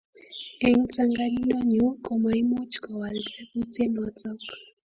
[0.67, 4.41] eng tanganyindo nyu ko maimuch kowal tebutiet notok